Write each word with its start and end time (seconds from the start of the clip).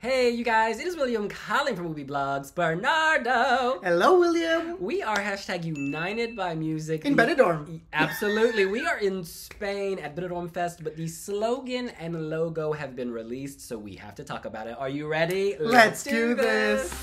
Hey, 0.00 0.30
you 0.30 0.44
guys, 0.44 0.78
it 0.78 0.86
is 0.86 0.96
William 0.96 1.28
calling 1.28 1.74
from 1.74 1.92
Wiwibloggs. 1.92 2.54
Bernardo! 2.54 3.80
Hello, 3.82 4.20
William. 4.20 4.76
We 4.78 5.02
are 5.02 5.16
hashtag 5.16 5.64
united 5.64 6.36
by 6.36 6.54
music. 6.54 7.04
In 7.04 7.16
Benidorm. 7.16 7.80
Absolutely. 7.92 8.64
we 8.66 8.86
are 8.86 8.98
in 8.98 9.24
Spain 9.24 9.98
at 9.98 10.14
Benidorm 10.14 10.52
Fest, 10.52 10.84
but 10.84 10.96
the 10.96 11.08
slogan 11.08 11.88
and 11.98 12.30
logo 12.30 12.72
have 12.72 12.94
been 12.94 13.10
released, 13.10 13.60
so 13.60 13.76
we 13.76 13.96
have 13.96 14.14
to 14.14 14.22
talk 14.22 14.44
about 14.44 14.68
it. 14.68 14.76
Are 14.78 14.88
you 14.88 15.08
ready? 15.08 15.56
Let's, 15.58 16.04
do 16.04 16.36
this. 16.36 16.94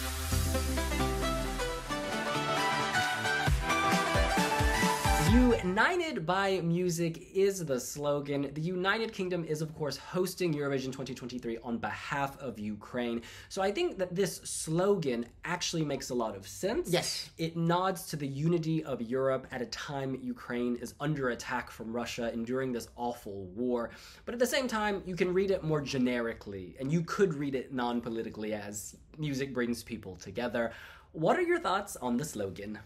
United 5.65 6.27
by 6.27 6.61
Music 6.61 7.27
is 7.33 7.65
the 7.65 7.79
slogan. 7.79 8.51
The 8.53 8.61
United 8.61 9.11
Kingdom 9.11 9.43
is, 9.43 9.63
of 9.63 9.73
course, 9.73 9.97
hosting 9.97 10.53
Eurovision 10.53 10.91
2023 10.91 11.57
on 11.63 11.79
behalf 11.79 12.37
of 12.39 12.59
Ukraine. 12.59 13.23
So 13.49 13.63
I 13.63 13.71
think 13.71 13.97
that 13.97 14.13
this 14.13 14.35
slogan 14.43 15.25
actually 15.43 15.83
makes 15.83 16.11
a 16.11 16.13
lot 16.13 16.35
of 16.35 16.47
sense. 16.47 16.91
Yes. 16.91 17.31
It 17.39 17.57
nods 17.57 18.05
to 18.11 18.15
the 18.15 18.27
unity 18.27 18.83
of 18.83 19.01
Europe 19.01 19.47
at 19.51 19.59
a 19.59 19.65
time 19.65 20.19
Ukraine 20.21 20.75
is 20.75 20.93
under 20.99 21.29
attack 21.29 21.71
from 21.71 21.91
Russia, 21.91 22.31
enduring 22.31 22.71
this 22.71 22.87
awful 22.95 23.45
war. 23.55 23.89
But 24.25 24.35
at 24.35 24.39
the 24.39 24.45
same 24.45 24.67
time, 24.67 25.01
you 25.03 25.15
can 25.15 25.33
read 25.33 25.49
it 25.49 25.63
more 25.63 25.81
generically, 25.81 26.75
and 26.79 26.91
you 26.91 27.01
could 27.01 27.33
read 27.33 27.55
it 27.55 27.73
non 27.73 28.01
politically 28.01 28.53
as 28.53 28.97
music 29.17 29.51
brings 29.51 29.81
people 29.81 30.15
together. 30.17 30.73
What 31.11 31.37
are 31.39 31.47
your 31.51 31.59
thoughts 31.59 31.95
on 31.95 32.17
the 32.17 32.25
slogan? 32.25 32.77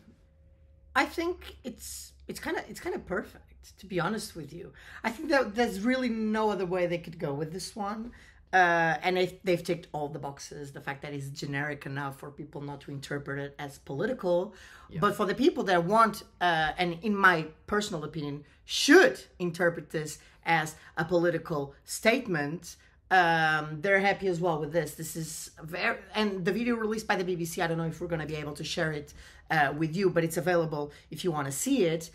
I 0.96 1.06
think 1.06 1.58
it's 1.64 2.14
it's 2.28 2.40
kind 2.40 2.58
of 2.58 2.64
it's 2.70 2.80
kind 2.80 2.96
of 2.96 3.06
perfect 3.06 3.50
to 3.78 3.86
be 3.86 4.00
honest 4.00 4.36
with 4.36 4.52
you. 4.54 4.74
I 5.04 5.10
think 5.10 5.30
that 5.30 5.56
there's 5.56 5.82
really 5.82 6.10
no 6.10 6.50
other 6.50 6.66
way 6.66 6.88
they 6.88 6.98
could 6.98 7.20
go 7.20 7.34
with 7.34 7.52
this 7.52 7.76
one. 7.76 8.12
Uh, 8.52 8.98
and 9.04 9.16
they've, 9.16 9.38
they've 9.44 9.64
ticked 9.64 9.88
all 9.92 10.08
the 10.08 10.18
boxes. 10.18 10.72
The 10.72 10.82
fact 10.82 11.04
that 11.04 11.14
it's 11.14 11.30
generic 11.30 11.86
enough 11.86 12.20
for 12.20 12.32
people 12.32 12.62
not 12.62 12.82
to 12.82 12.92
interpret 12.92 13.38
it 13.40 13.56
as 13.60 13.78
political, 13.78 14.56
but 15.00 15.16
for 15.16 15.28
the 15.28 15.36
people 15.36 15.64
that 15.66 15.86
want, 15.86 16.24
uh, 16.42 16.72
and 16.78 16.98
in 17.04 17.16
my 17.16 17.46
personal 17.68 18.04
opinion, 18.04 18.44
should 18.66 19.22
interpret 19.38 19.92
this 19.92 20.18
as 20.46 20.76
a 20.98 21.06
political 21.06 21.76
statement, 21.86 22.76
um, 23.12 23.82
they're 23.82 24.00
happy 24.00 24.28
as 24.28 24.40
well 24.40 24.60
with 24.60 24.72
this. 24.72 24.96
This 24.96 25.16
is 25.16 25.52
very, 25.64 25.98
and 26.14 26.46
the 26.46 26.52
video 26.52 26.76
released 26.76 27.08
by 27.08 27.16
the 27.16 27.24
BBC. 27.24 27.64
I 27.64 27.68
don't 27.68 27.78
know 27.78 27.86
if 27.86 28.00
we're 28.00 28.08
going 28.08 28.22
to 28.22 28.28
be 28.28 28.36
able 28.36 28.54
to 28.54 28.64
share 28.64 28.92
it 28.92 29.14
uh, 29.50 29.74
with 29.76 29.96
you, 29.96 30.10
but 30.10 30.24
it's 30.24 30.38
available 30.38 30.92
if 31.10 31.24
you 31.24 31.32
want 31.32 31.48
to 31.48 31.52
see 31.52 31.86
it. 31.86 32.12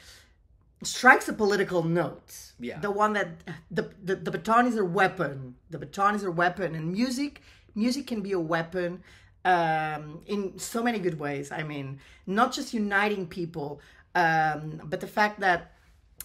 Strikes 0.82 1.28
a 1.28 1.32
political 1.32 1.82
note. 1.82 2.52
Yeah. 2.60 2.78
The 2.78 2.90
one 2.90 3.14
that 3.14 3.28
the, 3.70 3.90
the 4.02 4.16
the 4.16 4.30
baton 4.30 4.66
is 4.66 4.76
a 4.76 4.84
weapon. 4.84 5.54
The 5.70 5.78
baton 5.78 6.14
is 6.14 6.24
a 6.24 6.30
weapon, 6.30 6.74
and 6.74 6.92
music 6.92 7.42
music 7.74 8.06
can 8.06 8.20
be 8.20 8.32
a 8.32 8.40
weapon 8.40 9.02
um, 9.44 10.20
in 10.26 10.58
so 10.58 10.82
many 10.82 10.98
good 10.98 11.18
ways. 11.18 11.50
I 11.50 11.62
mean, 11.62 12.00
not 12.26 12.52
just 12.52 12.74
uniting 12.74 13.26
people, 13.26 13.80
um, 14.14 14.80
but 14.84 15.00
the 15.00 15.06
fact 15.06 15.40
that 15.40 15.72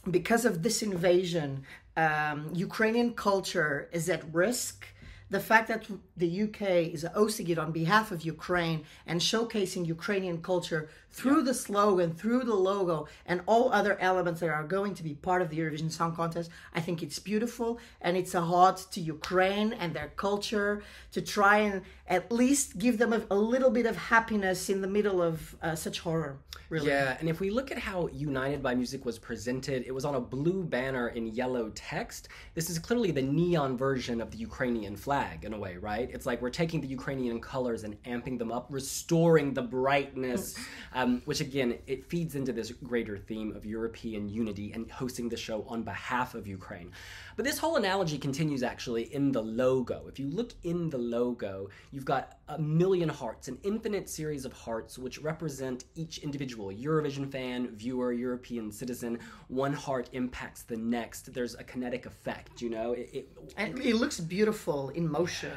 because 0.10 0.46
of 0.46 0.64
this 0.64 0.82
invasion, 0.82 1.64
um, 1.98 2.50
Ukrainian 2.54 3.14
culture 3.14 3.90
is 3.92 4.10
at 4.10 4.24
risk. 4.34 4.88
The 5.30 5.40
fact 5.40 5.68
that 5.68 5.86
the 6.18 6.42
UK 6.44 6.62
is 6.96 7.06
hosting 7.14 7.48
it 7.50 7.60
on 7.60 7.72
behalf 7.72 8.12
of 8.12 8.24
Ukraine 8.24 8.86
and 9.06 9.22
showcasing 9.22 9.86
Ukrainian 9.86 10.42
culture 10.42 10.90
through 11.12 11.44
the 11.44 11.54
slogan, 11.54 12.14
through 12.14 12.44
the 12.44 12.56
logo, 12.56 13.08
and 13.26 13.42
all 13.46 13.72
other 13.72 13.98
elements 14.00 14.40
that 14.40 14.50
are 14.50 14.64
going 14.64 14.94
to 14.96 15.04
be 15.04 15.14
part 15.16 15.42
of 15.42 15.50
the 15.50 15.58
Eurovision 15.58 15.92
Song 15.92 16.16
Contest, 16.16 16.50
I 16.74 16.82
think 16.82 17.02
it's 17.04 17.20
beautiful 17.20 17.80
and 18.02 18.16
it's 18.16 18.36
a 18.36 18.42
ode 18.42 18.78
to 18.78 19.02
Ukraine 19.02 19.74
and 19.74 19.94
their 19.94 20.12
culture 20.16 20.84
to 21.12 21.22
try 21.22 21.58
and 21.60 21.82
at 22.08 22.32
least 22.32 22.78
give 22.78 22.98
them 22.98 23.14
a, 23.14 23.22
a 23.32 23.36
little 23.36 23.70
bit 23.70 23.86
of 23.86 23.96
happiness 23.96 24.70
in 24.70 24.82
the 24.82 24.88
middle 24.88 25.22
of 25.22 25.56
uh, 25.62 25.76
such 25.76 26.00
horror. 26.00 26.40
Really. 26.70 26.88
Yeah, 26.88 27.18
and 27.20 27.28
if 27.28 27.40
we 27.40 27.50
look 27.50 27.72
at 27.72 27.80
how 27.80 28.08
United 28.14 28.62
by 28.62 28.76
Music 28.76 29.04
was 29.04 29.18
presented, 29.18 29.84
it 29.88 29.92
was 29.92 30.06
on 30.06 30.14
a 30.14 30.20
blue 30.20 30.64
banner 30.64 31.08
in 31.10 31.28
yellow 31.28 31.72
text. 31.74 32.30
This 32.54 32.70
is 32.70 32.78
clearly 32.78 33.10
the 33.10 33.24
neon 33.24 33.76
version 33.76 34.22
of 34.22 34.30
the 34.30 34.38
Ukrainian 34.38 34.96
flag, 34.96 35.46
in 35.46 35.54
a 35.54 35.60
way, 35.60 35.78
right? 35.78 36.08
It's 36.14 36.28
like 36.28 36.44
we're 36.44 36.52
taking 36.52 36.80
the 36.80 36.88
Ukrainian 36.88 37.42
colors 37.42 37.84
and 37.86 38.02
amping 38.04 38.38
them 38.38 38.52
up, 38.52 38.68
restoring 38.70 39.54
the 39.54 39.64
brightness, 39.64 40.56
um, 41.00 41.22
which 41.26 41.40
again, 41.40 41.78
it 41.88 42.06
feeds 42.10 42.36
into 42.36 42.52
this 42.52 42.72
greater 42.72 43.18
theme 43.18 43.56
of 43.56 43.66
European 43.66 44.28
unity 44.28 44.74
and 44.74 44.92
hosting 44.92 45.30
the 45.30 45.38
show 45.38 45.66
on 45.70 45.84
behalf 45.84 46.36
of 46.36 46.46
Ukraine. 46.46 46.92
But 47.38 47.46
this 47.46 47.58
whole 47.58 47.78
analogy 47.78 48.18
continues 48.18 48.64
actually 48.64 49.14
in 49.14 49.32
the 49.32 49.42
logo. 49.42 50.08
If 50.10 50.20
you 50.20 50.28
look 50.28 50.52
in 50.64 50.90
the 50.90 50.98
logo, 50.98 51.70
you've 51.92 52.04
got 52.04 52.39
a 52.50 52.60
million 52.60 53.08
hearts, 53.08 53.48
an 53.48 53.58
infinite 53.64 54.10
series 54.10 54.44
of 54.44 54.54
hearts, 54.54 54.98
which 54.98 55.20
represent 55.20 55.86
each 55.96 56.18
individual 56.20 56.68
Eurovision 56.72 57.32
fan, 57.32 57.68
viewer, 57.76 58.12
European 58.12 58.72
citizen. 58.72 59.20
One 59.48 59.72
heart 59.74 60.10
impacts 60.14 60.64
the 60.64 60.76
next. 60.76 61.34
There's 61.34 61.56
a 61.56 61.64
kinetic 61.64 62.06
effect, 62.06 62.62
you 62.62 62.70
know? 62.70 62.94
It, 62.94 63.10
it, 63.14 63.38
And 63.56 63.80
it 63.80 63.96
looks 63.96 64.20
beautiful 64.20 64.90
in 64.90 65.10
motion. 65.10 65.52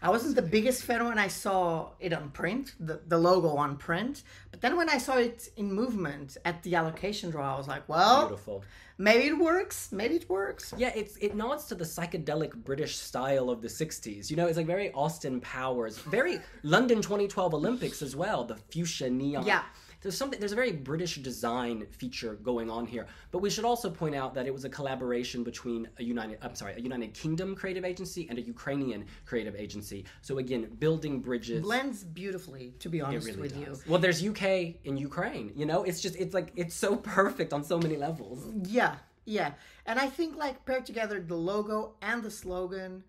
I 0.00 0.10
wasn't 0.10 0.36
the 0.36 0.42
biggest 0.42 0.84
fan 0.84 1.04
when 1.04 1.18
I 1.18 1.28
saw 1.28 1.90
it 1.98 2.12
on 2.12 2.30
print, 2.30 2.74
the, 2.78 3.00
the 3.06 3.18
logo 3.18 3.56
on 3.56 3.76
print. 3.76 4.22
But 4.50 4.60
then 4.60 4.76
when 4.76 4.88
I 4.88 4.98
saw 4.98 5.16
it 5.16 5.48
in 5.56 5.72
movement 5.72 6.36
at 6.44 6.62
the 6.62 6.76
allocation 6.76 7.30
draw, 7.30 7.54
I 7.54 7.58
was 7.58 7.68
like, 7.68 7.88
well, 7.88 8.28
beautiful. 8.28 8.64
Maybe 8.98 9.26
it 9.26 9.38
works. 9.38 9.90
Maybe 9.92 10.16
it 10.16 10.28
works. 10.28 10.74
Yeah, 10.76 10.92
it's 10.94 11.16
it 11.16 11.34
nods 11.34 11.64
to 11.66 11.74
the 11.74 11.84
psychedelic 11.84 12.54
British 12.54 12.96
style 12.96 13.50
of 13.50 13.62
the 13.62 13.68
'60s. 13.68 14.30
You 14.30 14.36
know, 14.36 14.46
it's 14.46 14.56
like 14.56 14.66
very 14.66 14.92
Austin 14.92 15.40
Powers, 15.40 15.98
very 15.98 16.38
London 16.62 17.02
2012 17.02 17.54
Olympics 17.54 18.02
as 18.02 18.16
well. 18.16 18.44
The 18.44 18.56
fuchsia 18.56 19.10
neon. 19.10 19.46
Yeah. 19.46 19.62
There's 20.00 20.16
something. 20.16 20.38
There's 20.38 20.52
a 20.52 20.56
very 20.56 20.72
British 20.72 21.16
design 21.16 21.86
feature 21.90 22.34
going 22.34 22.70
on 22.70 22.86
here. 22.86 23.06
But 23.30 23.38
we 23.38 23.50
should 23.50 23.64
also 23.64 23.90
point 23.90 24.14
out 24.14 24.34
that 24.34 24.46
it 24.46 24.52
was 24.52 24.64
a 24.64 24.68
collaboration 24.68 25.42
between 25.42 25.88
a 25.98 26.04
United. 26.04 26.38
I'm 26.42 26.54
sorry, 26.54 26.74
a 26.74 26.80
United 26.80 27.14
Kingdom 27.14 27.54
creative 27.54 27.84
agency 27.84 28.26
and 28.28 28.38
a 28.38 28.42
Ukrainian 28.42 29.06
creative 29.24 29.54
agency. 29.56 30.04
So 30.22 30.38
again, 30.38 30.68
building 30.78 31.20
bridges. 31.20 31.62
Blends 31.62 32.04
beautifully, 32.04 32.74
to 32.80 32.88
be 32.88 33.00
honest 33.00 33.26
really 33.26 33.42
with 33.42 33.64
does. 33.64 33.86
Well, 33.86 34.00
there's 34.00 34.24
UK 34.24 34.76
in 34.84 34.96
Ukraine. 34.96 35.52
You 35.54 35.66
know, 35.66 35.84
it's 35.84 36.00
just 36.00 36.16
it's 36.16 36.34
like 36.34 36.52
it's 36.56 36.74
so 36.74 36.96
perfect 36.96 37.52
on 37.52 37.64
so 37.64 37.78
many 37.78 37.96
levels. 37.96 38.46
Yeah, 38.64 38.96
yeah. 39.24 39.52
And 39.86 39.98
I 39.98 40.08
think 40.08 40.36
like 40.36 40.64
paired 40.64 40.86
together, 40.86 41.20
the 41.20 41.36
logo 41.36 41.94
and 42.02 42.22
the 42.22 42.30
slogan 42.30 43.04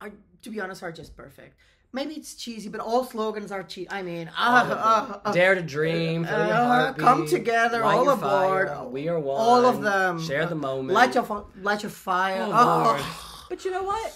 are, 0.00 0.12
to 0.42 0.50
be 0.50 0.60
honest, 0.60 0.82
are 0.82 0.92
just 0.92 1.16
perfect. 1.16 1.56
Maybe 1.96 2.14
it's 2.20 2.34
cheesy, 2.34 2.68
but 2.68 2.80
all 2.82 3.04
slogans 3.04 3.50
are 3.50 3.62
cheesy. 3.62 3.88
I 3.90 4.02
mean, 4.02 4.28
ah, 4.36 4.68
ah, 4.70 5.20
ah, 5.24 5.32
Dare 5.32 5.54
to 5.54 5.62
dream, 5.62 6.24
feel 6.26 6.34
Uh, 6.34 6.66
heartbeat, 6.66 7.02
come 7.06 7.26
together, 7.26 7.80
light 7.80 7.96
all 7.96 8.04
your 8.04 8.12
aboard. 8.12 8.68
fire, 8.68 8.84
we 8.96 9.08
are 9.08 9.18
one. 9.18 9.40
all 9.40 9.64
of 9.64 9.80
them. 9.80 10.20
Share 10.20 10.44
the 10.46 10.54
moment. 10.68 10.92
Light 11.00 11.14
your, 11.14 11.24
fi- 11.24 11.44
light 11.62 11.82
your 11.82 11.90
fire. 12.10 12.42
Oh, 12.42 12.52
Oh. 12.52 12.82
Lord. 12.84 13.00
But 13.48 13.64
you 13.64 13.70
know 13.70 13.84
what? 13.84 14.10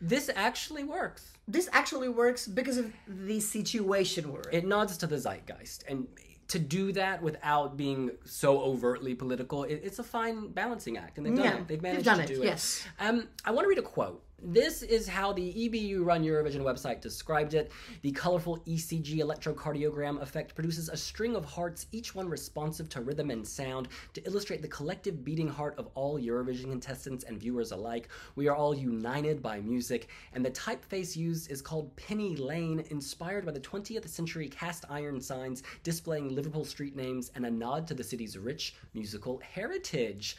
This 0.00 0.30
actually 0.34 0.84
works. 0.84 1.22
This 1.46 1.68
actually 1.72 2.08
works 2.08 2.46
because 2.46 2.78
of 2.78 2.86
the 3.06 3.38
situation 3.40 4.32
we're 4.32 4.48
in. 4.50 4.58
It 4.60 4.64
nods 4.66 4.96
to 4.98 5.06
the 5.06 5.18
zeitgeist, 5.18 5.84
and 5.88 6.06
to 6.48 6.58
do 6.58 6.92
that 6.92 7.20
without 7.22 7.76
being 7.76 8.12
so 8.24 8.60
overtly 8.60 9.14
political, 9.14 9.64
it, 9.64 9.80
it's 9.84 9.98
a 9.98 10.04
fine 10.04 10.48
balancing 10.52 10.96
act, 10.96 11.18
and 11.18 11.26
they've 11.26 11.34
done 11.36 11.44
Yeah, 11.44 11.50
it. 11.52 11.56
They've 11.58 11.68
they've 11.68 11.82
managed 11.82 12.04
done 12.06 12.18
to 12.18 12.24
it, 12.24 12.28
do 12.28 12.40
yes. 12.42 12.84
it. 13.00 13.04
Um, 13.04 13.28
I 13.44 13.50
want 13.50 13.64
to 13.66 13.68
read 13.68 13.78
a 13.78 13.82
quote. 13.82 14.22
This 14.42 14.82
is 14.82 15.08
how 15.08 15.32
the 15.32 15.50
EBU 15.54 16.04
Run 16.04 16.22
Eurovision 16.22 16.60
website 16.60 17.00
described 17.00 17.54
it. 17.54 17.72
The 18.02 18.12
colorful 18.12 18.58
ECG 18.66 19.16
electrocardiogram 19.16 20.20
effect 20.20 20.54
produces 20.54 20.90
a 20.90 20.96
string 20.96 21.34
of 21.34 21.46
hearts, 21.46 21.86
each 21.90 22.14
one 22.14 22.28
responsive 22.28 22.90
to 22.90 23.00
rhythm 23.00 23.30
and 23.30 23.46
sound, 23.46 23.88
to 24.12 24.22
illustrate 24.26 24.60
the 24.60 24.68
collective 24.68 25.24
beating 25.24 25.48
heart 25.48 25.74
of 25.78 25.88
all 25.94 26.20
Eurovision 26.20 26.68
contestants 26.68 27.24
and 27.24 27.40
viewers 27.40 27.72
alike. 27.72 28.10
We 28.34 28.46
are 28.46 28.54
all 28.54 28.74
united 28.76 29.42
by 29.42 29.60
music, 29.60 30.10
and 30.34 30.44
the 30.44 30.50
typeface 30.50 31.16
used 31.16 31.50
is 31.50 31.62
called 31.62 31.96
Penny 31.96 32.36
Lane, 32.36 32.84
inspired 32.90 33.46
by 33.46 33.52
the 33.52 33.60
20th 33.60 34.06
century 34.06 34.48
cast 34.48 34.84
iron 34.90 35.18
signs 35.18 35.62
displaying 35.82 36.28
Liverpool 36.28 36.66
street 36.66 36.94
names 36.94 37.32
and 37.36 37.46
a 37.46 37.50
nod 37.50 37.86
to 37.86 37.94
the 37.94 38.04
city's 38.04 38.36
rich 38.36 38.74
musical 38.92 39.38
heritage. 39.38 40.36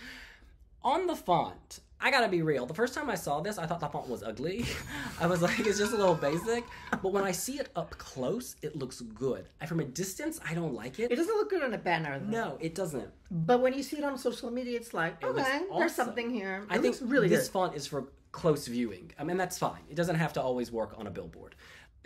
On 0.84 1.08
the 1.08 1.16
font, 1.16 1.80
I 2.00 2.12
gotta 2.12 2.28
be 2.28 2.42
real. 2.44 2.66
The 2.68 2.74
first 2.76 2.94
time 2.94 3.10
I 3.10 3.16
saw 3.16 3.42
this, 3.42 3.58
I 3.58 3.66
thought 3.66 3.80
the 3.80 3.88
font 3.88 4.08
was 4.08 4.22
ugly. 4.22 4.66
I 5.20 5.26
was 5.26 5.42
like, 5.42 5.60
it's 5.60 5.80
just 5.80 5.94
a 5.94 5.98
little 5.98 6.14
basic. 6.14 6.64
But 6.92 7.12
when 7.12 7.24
I 7.24 7.32
see 7.32 7.58
it 7.60 7.70
up 7.76 7.98
close, 7.98 8.56
it 8.62 8.76
looks 8.76 9.02
good. 9.02 9.48
And 9.60 9.68
from 9.68 9.80
a 9.80 9.84
distance, 9.84 10.40
I 10.48 10.54
don't 10.54 10.76
like 10.76 11.00
It 11.00 11.12
it. 11.12 11.16
doesn't 11.16 11.36
look 11.36 11.50
good 11.50 11.64
on 11.64 11.74
a 11.74 11.78
banner, 11.78 12.20
though. 12.20 12.30
No, 12.30 12.58
it 12.60 12.76
doesn't. 12.76 13.10
But 13.32 13.62
when 13.62 13.74
you 13.74 13.82
see 13.82 13.98
it 13.98 14.04
on 14.04 14.16
social 14.18 14.52
media, 14.52 14.78
it's 14.78 14.94
like, 14.94 15.24
looks 15.24 15.40
okay, 15.42 15.58
awesome. 15.66 15.80
there's 15.80 15.96
something 15.96 16.30
here. 16.30 16.66
It 16.70 16.76
I 16.76 16.78
think 16.78 16.98
really 17.02 17.30
this 17.30 17.48
good. 17.48 17.52
font 17.54 17.76
is 17.76 17.88
for 17.88 18.06
close 18.32 18.68
viewing. 18.68 19.12
I 19.18 19.24
mean, 19.24 19.38
that's 19.38 19.58
fine. 19.58 19.82
It 19.90 19.96
doesn't 19.96 20.16
have 20.18 20.34
to 20.34 20.42
always 20.42 20.72
work 20.72 20.94
on 20.98 21.08
a 21.08 21.12
billboard. 21.12 21.56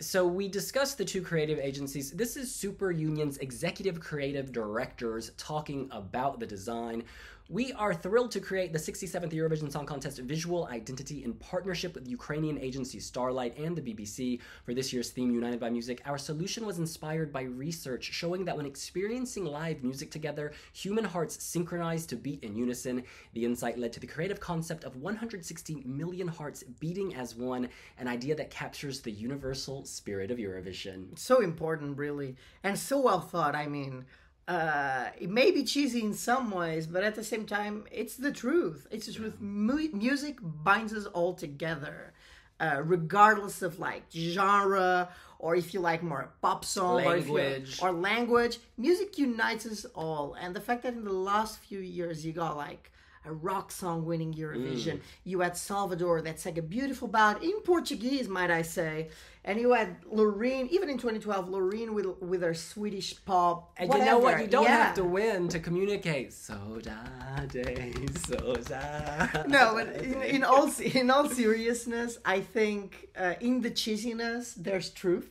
So 0.00 0.26
we 0.26 0.48
discussed 0.48 0.96
the 0.98 1.04
two 1.04 1.20
creative 1.22 1.58
agencies. 1.58 2.10
This 2.10 2.36
is 2.36 2.50
Superunion's 2.50 3.36
executive 3.38 4.00
creative 4.00 4.50
directors 4.50 5.30
talking 5.36 5.88
about 5.92 6.40
the 6.40 6.46
design. 6.46 7.04
We 7.48 7.72
are 7.72 7.92
thrilled 7.92 8.30
to 8.32 8.40
create 8.40 8.72
the 8.72 8.78
67th 8.78 9.32
Eurovision 9.32 9.70
Song 9.70 9.84
Contest 9.84 10.18
visual 10.20 10.68
identity 10.68 11.24
in 11.24 11.34
partnership 11.34 11.94
with 11.94 12.08
Ukrainian 12.08 12.56
agency 12.56 13.00
Starlight 13.00 13.58
and 13.58 13.76
the 13.76 13.82
BBC 13.82 14.40
for 14.64 14.74
this 14.74 14.92
year's 14.92 15.10
theme 15.10 15.32
United 15.32 15.58
by 15.58 15.68
Music. 15.68 16.00
Our 16.06 16.18
solution 16.18 16.64
was 16.64 16.78
inspired 16.78 17.32
by 17.32 17.42
research 17.42 18.04
showing 18.04 18.44
that 18.44 18.56
when 18.56 18.64
experiencing 18.64 19.44
live 19.44 19.82
music 19.82 20.10
together, 20.10 20.52
human 20.72 21.04
hearts 21.04 21.42
synchronize 21.42 22.06
to 22.06 22.16
beat 22.16 22.42
in 22.44 22.54
unison. 22.54 23.02
The 23.34 23.44
insight 23.44 23.76
led 23.76 23.92
to 23.94 24.00
the 24.00 24.06
creative 24.06 24.38
concept 24.38 24.84
of 24.84 24.96
160 24.96 25.82
million 25.84 26.28
hearts 26.28 26.62
beating 26.78 27.16
as 27.16 27.34
one, 27.34 27.68
an 27.98 28.06
idea 28.06 28.36
that 28.36 28.50
captures 28.50 29.00
the 29.00 29.10
universal 29.10 29.84
spirit 29.84 30.30
of 30.30 30.38
Eurovision. 30.38 31.18
So 31.18 31.40
important, 31.40 31.98
really, 31.98 32.36
and 32.62 32.78
so 32.78 33.00
well 33.00 33.20
thought. 33.20 33.56
I 33.56 33.66
mean, 33.66 34.04
uh, 34.52 35.10
it 35.24 35.30
may 35.30 35.50
be 35.50 35.62
cheesy 35.64 36.02
in 36.02 36.14
some 36.14 36.50
ways, 36.50 36.86
but 36.86 37.02
at 37.04 37.14
the 37.14 37.24
same 37.24 37.46
time, 37.46 37.84
it's 37.90 38.16
the 38.16 38.32
truth. 38.32 38.86
It's 38.90 39.06
the 39.06 39.12
truth. 39.14 39.36
Mu- 39.40 39.88
music 39.92 40.36
binds 40.42 40.92
us 40.92 41.06
all 41.06 41.32
together, 41.34 42.12
uh, 42.60 42.80
regardless 42.84 43.62
of 43.62 43.78
like 43.78 44.02
genre 44.12 45.08
or 45.38 45.56
if 45.56 45.72
you 45.74 45.80
like 45.80 46.02
more 46.02 46.24
pop 46.42 46.64
song 46.64 46.96
or, 47.04 47.16
you- 47.16 47.22
Language. 47.34 47.82
or 47.82 47.90
language. 47.92 48.58
Music 48.76 49.18
unites 49.18 49.64
us 49.66 49.84
all, 49.94 50.34
and 50.40 50.54
the 50.54 50.60
fact 50.60 50.82
that 50.84 50.92
in 50.94 51.04
the 51.04 51.12
last 51.32 51.58
few 51.58 51.80
years 51.80 52.24
you 52.26 52.32
got 52.32 52.56
like 52.56 52.91
a 53.24 53.32
rock 53.32 53.70
song 53.70 54.04
winning 54.04 54.32
Eurovision, 54.34 55.00
you 55.24 55.40
had 55.40 55.56
Salvador 55.56 56.22
that 56.22 56.40
sang 56.40 56.58
a 56.58 56.62
beautiful 56.62 57.08
ballad 57.08 57.42
in 57.42 57.60
Portuguese, 57.60 58.28
might 58.28 58.50
I 58.50 58.62
say. 58.62 59.08
And 59.44 59.58
you 59.60 59.72
had 59.72 60.00
Loreen, 60.04 60.68
even 60.70 60.88
in 60.88 60.98
2012, 60.98 61.48
Loreen 61.48 61.90
with 61.94 62.06
with 62.20 62.42
her 62.42 62.54
Swedish 62.54 63.14
pop. 63.24 63.72
And 63.76 63.92
you 63.92 64.04
know 64.04 64.18
what? 64.18 64.40
You 64.40 64.46
don't 64.46 64.64
Yeah. 64.64 64.84
have 64.86 64.94
to 64.96 65.04
win 65.04 65.48
to 65.48 65.58
communicate. 65.58 66.32
So 66.32 66.80
da 66.82 67.46
day, 67.46 67.92
so 68.28 68.54
da. 68.54 69.28
no, 69.48 69.74
but 69.74 69.88
in, 70.02 70.22
in 70.22 70.44
all 70.44 70.70
in 70.80 71.10
all 71.10 71.28
seriousness, 71.28 72.18
I 72.24 72.40
think 72.40 73.08
uh, 73.16 73.34
in 73.40 73.62
the 73.62 73.70
cheesiness 73.70 74.54
there's 74.54 74.90
truth, 74.90 75.28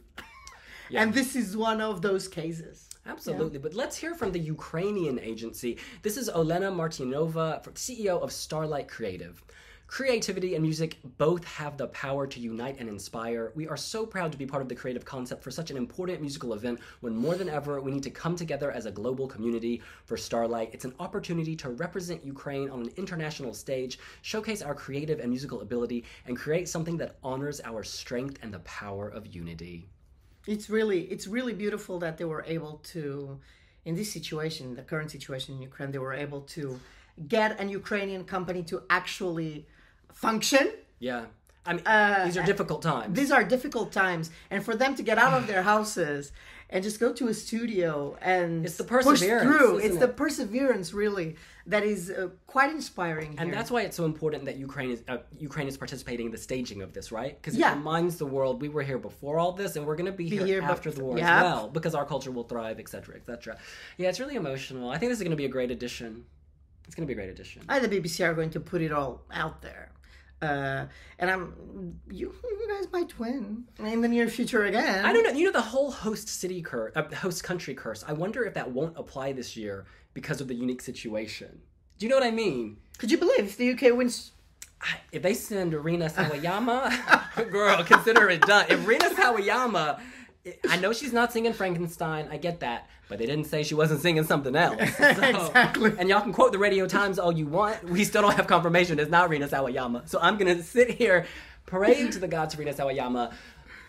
and 0.94 1.14
this 1.14 1.36
is 1.36 1.56
one 1.56 1.80
of 1.82 2.02
those 2.02 2.28
cases. 2.28 2.90
Absolutely, 3.06 3.57
but 3.57 3.74
let's 3.74 3.98
hear 3.98 4.13
from 4.13 4.31
the 4.31 4.39
Ukrainian 4.39 5.19
agency. 5.19 5.77
This 6.03 6.18
is 6.18 6.30
Olena 6.30 6.71
Martinova, 6.71 7.62
CEO 7.74 8.21
of 8.21 8.31
Starlight 8.31 8.88
Creative. 8.88 9.44
Creativity 9.88 10.56
and 10.56 10.63
music 10.63 10.98
both 11.18 11.44
have 11.44 11.75
the 11.77 11.88
power 11.88 12.25
to 12.25 12.39
unite 12.39 12.80
and 12.80 12.88
inspire. 12.88 13.51
We 13.56 13.68
are 13.68 13.75
so 13.75 14.06
proud 14.06 14.31
to 14.31 14.38
be 14.38 14.45
part 14.45 14.62
of 14.62 14.69
the 14.69 14.75
creative 14.75 15.03
concept 15.03 15.44
for 15.44 15.51
such 15.51 15.71
an 15.71 15.77
important 15.77 16.21
musical 16.21 16.53
event 16.53 16.80
when 17.01 17.15
more 17.15 17.36
than 17.36 17.50
ever 17.50 17.81
we 17.81 17.92
need 17.92 18.03
to 18.03 18.09
come 18.09 18.36
together 18.36 18.71
as 18.71 18.86
a 18.86 18.92
global 18.92 19.27
community. 19.27 19.81
For 20.06 20.15
Starlight, 20.15 20.69
it's 20.71 20.86
an 20.86 20.95
opportunity 21.00 21.56
to 21.57 21.71
represent 21.71 22.24
Ukraine 22.24 22.69
on 22.69 22.81
an 22.81 22.92
international 22.98 23.53
stage, 23.53 24.00
showcase 24.21 24.62
our 24.62 24.75
creative 24.75 25.19
and 25.19 25.30
musical 25.30 25.62
ability, 25.62 26.06
and 26.25 26.38
create 26.38 26.69
something 26.69 26.98
that 26.98 27.18
honors 27.24 27.59
our 27.65 27.83
strength 27.83 28.39
and 28.42 28.53
the 28.53 28.59
power 28.59 29.09
of 29.09 29.36
unity. 29.36 29.89
It's 30.48 30.70
really 30.70 31.02
it's 31.04 31.28
really 31.28 31.54
beautiful 31.54 32.00
that 32.00 32.18
they 32.18 32.26
were 32.26 32.44
able 32.48 32.80
to 32.84 33.40
in 33.86 33.96
this 33.96 34.12
situation 34.12 34.76
the 34.76 34.82
current 34.82 35.12
situation 35.12 35.56
in 35.56 35.62
ukraine 35.62 35.92
they 35.92 36.00
were 36.00 36.14
able 36.14 36.42
to 36.42 36.80
get 37.28 37.60
an 37.60 37.70
ukrainian 37.70 38.24
company 38.24 38.64
to 38.64 38.82
actually 38.90 39.66
function 40.14 40.72
Yeah. 41.00 41.26
I 41.66 41.74
mean, 41.74 41.84
these 42.25 42.38
are 42.38 42.44
difficult 42.46 42.81
times. 42.81 43.16
these 43.16 43.31
are 43.31 43.44
difficult 43.44 43.92
times 43.92 44.31
and 44.50 44.63
for 44.66 44.75
them 44.75 44.96
to 44.96 45.04
get 45.04 45.18
out 45.18 45.34
of 45.40 45.48
their 45.48 45.62
houses 45.62 46.31
and 46.72 46.84
just 46.84 47.00
go 47.00 47.12
to 47.13 47.28
a 47.28 47.34
studio 47.34 48.18
and 48.22 48.66
It's 48.66 48.78
the 48.78 48.84
perseverance 48.86 49.22
push 49.22 49.58
through 49.60 49.78
it's 49.80 49.98
the 49.98 50.08
perseverance 50.08 50.94
really 50.94 51.36
that 51.68 51.84
is 51.84 52.10
uh, 52.10 52.30
quite 52.48 52.72
inspiring 52.72 53.36
And 53.38 53.50
here. 53.50 53.56
that's 53.56 53.69
why 53.69 53.81
it's 53.81 53.96
so 53.96 54.06
important 54.06 54.46
that 54.46 54.56
Ukraine 54.58 54.90
is 54.96 55.04
uh, 55.08 55.18
Ukraine 55.38 55.68
is 55.68 55.78
participating 55.78 56.25
in 56.28 56.31
the 56.31 56.38
staging 56.50 56.81
of 56.81 56.94
this, 56.94 57.12
right? 57.12 57.40
Because 57.40 57.56
Yeah. 57.56 57.74
it 57.74 57.75
reminds 57.75 58.18
the 58.18 58.25
world 58.25 58.54
we 58.62 58.69
were 58.69 58.81
here 58.92 58.98
before 58.98 59.38
all 59.38 59.52
this, 59.52 59.75
and 59.75 59.86
we're 59.86 59.96
going 60.02 60.12
to 60.16 60.18
be, 60.24 60.28
here, 60.28 60.46
here, 60.46 60.62
but- 60.62 60.72
after 60.72 60.90
the 60.90 61.04
war 61.04 61.18
yeah. 61.19 61.38
as 61.38 61.44
well, 61.44 61.68
because 61.78 61.94
our 61.94 62.06
culture 62.13 62.31
will 62.31 62.48
thrive, 62.54 62.80
etc., 62.80 63.16
etc. 63.19 63.58
Yeah, 64.00 64.10
it's 64.10 64.19
really 64.19 64.38
emotional. 64.46 64.90
I 64.90 64.98
think 64.98 65.12
this 65.12 65.19
is 65.19 65.24
going 65.24 65.38
to 65.38 65.44
be 65.46 65.46
a 65.46 65.56
great 65.58 65.69
addition. 65.78 66.25
It's 66.86 66.96
going 66.96 67.06
to 67.08 67.12
be 67.13 67.18
a 67.18 67.22
great 67.22 67.30
addition. 67.36 67.62
I, 67.69 67.78
and 67.78 67.86
the 67.86 67.92
BBC 67.96 68.25
are 68.28 68.34
going 68.34 68.50
to 68.58 68.60
put 68.60 68.81
it 68.81 68.92
all 68.92 69.22
out 69.31 69.62
there. 69.62 69.92
Uh, 70.42 70.86
and 71.20 71.30
I'm 71.30 72.00
you, 72.10 72.34
you 72.44 72.68
guys 72.68 72.92
might 72.92 73.18
win 73.20 73.66
in 73.80 74.02
the 74.02 74.08
near 74.08 74.28
future 74.28 74.64
again. 74.66 75.06
I 75.06 75.14
don't 75.14 75.24
know. 75.24 75.32
You 75.32 75.46
know 75.46 75.52
the 75.52 75.62
whole 75.62 75.92
host 75.92 76.28
city 76.28 76.62
curse, 76.62 76.94
uh, 76.96 77.04
host 77.16 77.44
country 77.44 77.76
curse. 77.76 78.04
I 78.08 78.14
wonder 78.14 78.44
if 78.44 78.54
that 78.56 78.72
won't 78.72 78.98
apply 78.98 79.34
this 79.34 79.56
year 79.56 79.86
because 80.14 80.42
of 80.42 80.48
the 80.48 80.56
unique 80.56 80.82
situation. 80.82 81.62
Do 82.00 82.06
you 82.06 82.10
know 82.10 82.16
what 82.18 82.26
I 82.26 82.32
mean? 82.32 82.78
Could 82.98 83.12
you 83.12 83.18
believe 83.18 83.40
if 83.46 83.58
the 83.58 83.72
UK 83.74 83.96
wins? 83.96 84.32
I- 84.82 84.98
if 85.12 85.22
they 85.22 85.36
send 85.36 85.74
Rina 85.76 86.06
Sawayama, 86.10 86.90
girl, 87.52 87.84
consider 87.84 88.28
it 88.30 88.42
done. 88.42 88.66
If 88.70 88.88
Rina 88.88 89.10
Sawayama, 89.12 90.02
I 90.70 90.78
know 90.78 90.92
she's 90.94 91.14
not 91.14 91.32
singing 91.32 91.54
Frankenstein, 91.54 92.28
I 92.32 92.38
get 92.38 92.62
that, 92.62 92.88
but 93.10 93.20
they 93.20 93.26
didn't 93.26 93.46
say 93.46 93.64
she 93.64 93.76
wasn't 93.76 94.02
singing 94.02 94.24
something 94.24 94.56
else. 94.56 94.80
So- 94.98 95.06
Exactly. 95.08 95.94
And 96.00 96.10
y'all 96.10 96.22
can 96.22 96.34
quote 96.34 96.52
the 96.52 96.58
Radio 96.60 96.88
Times 96.88 97.20
all 97.20 97.32
you 97.32 97.46
want. 97.48 97.84
We 97.84 98.04
still 98.04 98.22
don't 98.24 98.34
have 98.36 98.48
confirmation 98.48 99.00
it's 99.00 99.12
not 99.12 99.30
Rina 99.30 99.48
Sawayama. 99.48 100.08
So 100.10 100.20
I'm 100.22 100.38
gonna 100.38 100.64
sit 100.64 100.92
here 100.92 101.26
praying 101.66 102.12
to 102.12 102.20
the 102.20 102.28
gods 102.28 102.54
of 102.54 102.60
Rina 102.60 102.74
Sawayama, 102.74 103.34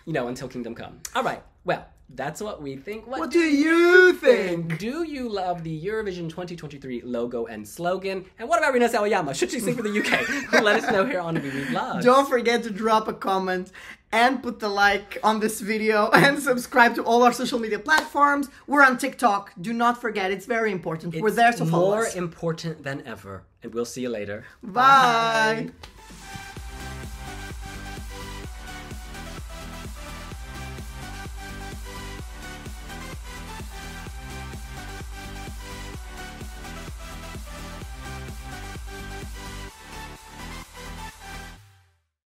you 0.05 0.13
know, 0.13 0.29
until 0.29 0.49
kingdom 0.49 0.75
come. 0.75 1.01
All 1.15 1.23
right. 1.23 1.43
Well, 1.65 1.87
that's 2.15 2.41
what 2.43 2.61
we 2.63 2.77
think. 2.77 3.07
What, 3.07 3.21
What 3.21 3.31
do 3.31 3.41
you 3.41 4.13
think? 4.15 4.69
think? 4.69 4.79
Do 4.79 5.03
you 5.05 5.29
love 5.29 5.63
the 5.65 5.75
Eurovision 5.85 6.29
2023 6.29 7.03
logo 7.03 7.47
and 7.47 7.67
slogan? 7.67 8.25
And 8.39 8.49
what 8.49 8.59
about 8.59 8.73
Rina 8.75 8.89
Sawayama? 8.89 9.35
Should 9.35 9.51
she 9.51 9.61
sing 9.61 9.75
for 9.77 9.83
the 9.83 9.91
UK? 10.01 10.63
Let 10.63 10.83
us 10.85 10.91
know 10.93 11.05
here 11.07 11.21
on 11.21 11.37
Read 11.37 11.53
Vlogs. 11.69 12.03
Don't 12.03 12.29
forget 12.29 12.63
to 12.65 12.71
drop 12.71 13.09
a 13.09 13.13
comment 13.13 13.73
and 14.13 14.43
put 14.43 14.61
the 14.61 14.69
like 14.69 15.19
on 15.23 15.41
this 15.41 15.61
video 15.61 16.11
and 16.15 16.39
subscribe 16.39 16.95
to 16.97 17.03
all 17.03 17.23
our 17.23 17.33
social 17.33 17.59
media 17.59 17.79
platforms. 17.79 18.49
We're 18.67 18.83
on 18.85 18.99
TikTok. 18.99 19.53
Do 19.61 19.73
not 19.73 20.01
forget, 20.01 20.31
it's 20.31 20.47
very 20.47 20.71
important. 20.73 21.15
We're 21.17 21.31
there 21.31 21.53
to 21.53 21.65
follow 21.65 21.91
more 21.97 22.07
us. 22.07 22.15
important 22.17 22.85
than 22.85 23.03
ever. 23.07 23.45
And 23.63 23.73
we'll 23.73 23.85
see 23.85 24.03
you 24.03 24.09
later. 24.11 24.45
Bye. 24.63 25.71